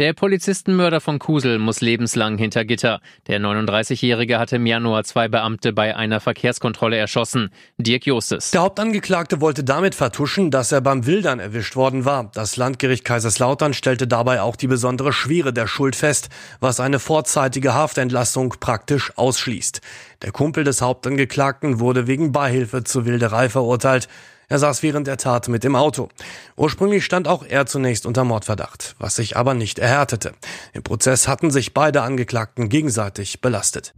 [0.00, 3.02] Der Polizistenmörder von Kusel muss lebenslang hinter Gitter.
[3.26, 7.50] Der 39-Jährige hatte im Januar zwei Beamte bei einer Verkehrskontrolle erschossen.
[7.76, 8.50] Dirk Justes.
[8.52, 12.30] Der Hauptangeklagte wollte damit vertuschen, dass er beim Wildern erwischt worden war.
[12.32, 16.30] Das Landgericht Kaiserslautern stellte dabei auch die besondere Schwere der Schuld fest,
[16.60, 19.82] was eine vorzeitige Haftentlassung praktisch ausschließt.
[20.22, 24.08] Der Kumpel des Hauptangeklagten wurde wegen Beihilfe zur Wilderei verurteilt.
[24.50, 26.08] Er saß während der Tat mit im Auto.
[26.56, 30.32] Ursprünglich stand auch er zunächst unter Mordverdacht, was sich aber nicht erhärtete.
[30.72, 33.94] Im Prozess hatten sich beide Angeklagten gegenseitig belastet.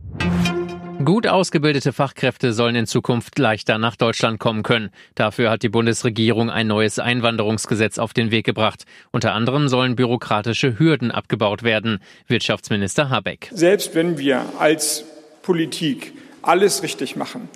[1.06, 4.90] Gut ausgebildete Fachkräfte sollen in Zukunft leichter nach Deutschland kommen können.
[5.14, 8.84] Dafür hat die Bundesregierung ein neues Einwanderungsgesetz auf den Weg gebracht.
[9.10, 11.98] Unter anderem sollen bürokratische Hürden abgebaut werden.
[12.26, 13.50] Wirtschaftsminister Habeck.
[13.54, 15.04] Selbst wenn wir als
[15.40, 17.48] Politik alles richtig machen,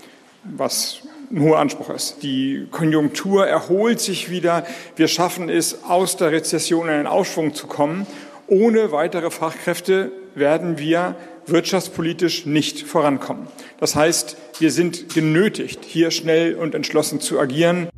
[0.44, 2.22] was ein hoher Anspruch ist.
[2.22, 4.66] Die Konjunktur erholt sich wieder.
[4.96, 8.06] Wir schaffen es, aus der Rezession in einen Aufschwung zu kommen.
[8.46, 11.16] Ohne weitere Fachkräfte werden wir
[11.46, 13.48] wirtschaftspolitisch nicht vorankommen.
[13.78, 17.88] Das heißt, wir sind genötigt, hier schnell und entschlossen zu agieren.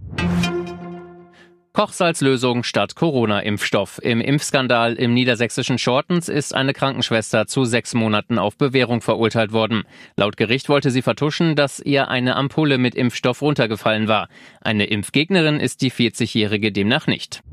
[1.79, 4.01] Kochsalzlösung statt Corona-Impfstoff.
[4.03, 9.85] Im Impfskandal im niedersächsischen Shortens ist eine Krankenschwester zu sechs Monaten auf Bewährung verurteilt worden.
[10.17, 14.29] Laut Gericht wollte sie vertuschen, dass ihr eine Ampulle mit Impfstoff runtergefallen war.
[14.61, 17.45] Eine Impfgegnerin ist die 40-Jährige demnach nicht.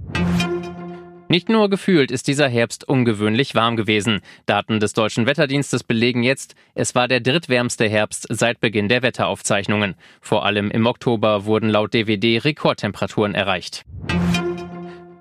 [1.36, 4.22] Nicht nur gefühlt ist dieser Herbst ungewöhnlich warm gewesen.
[4.46, 9.96] Daten des deutschen Wetterdienstes belegen jetzt, es war der drittwärmste Herbst seit Beginn der Wetteraufzeichnungen.
[10.22, 13.84] Vor allem im Oktober wurden laut DWD Rekordtemperaturen erreicht.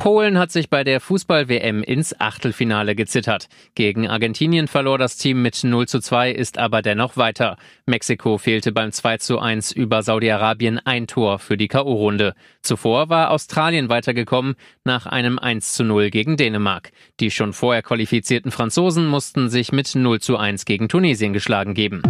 [0.04, 3.48] Polen hat sich bei der Fußball-WM ins Achtelfinale gezittert.
[3.74, 7.56] Gegen Argentinien verlor das Team mit 0 zu 2, ist aber dennoch weiter.
[7.86, 12.34] Mexiko fehlte beim 2 zu 1 über Saudi-Arabien ein Tor für die K.O.-Runde.
[12.60, 16.92] Zuvor war Australien weitergekommen nach einem 1 zu 0 gegen Dänemark.
[17.18, 22.02] Die schon vorher qualifizierten Franzosen mussten sich mit 0 zu 1 gegen Tunesien geschlagen geben.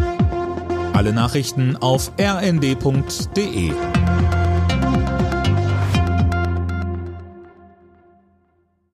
[0.94, 3.70] Alle Nachrichten auf rnd.de